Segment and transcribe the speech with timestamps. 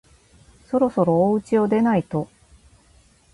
[0.65, 2.27] そろそろおうちを出ないと